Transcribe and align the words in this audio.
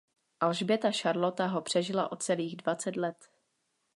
Alžběta 0.39 0.91
Šarlota 0.91 1.47
ho 1.47 1.61
přežila 1.61 2.11
o 2.11 2.15
celých 2.15 2.55
dvacet 2.57 2.95
let. 2.95 3.29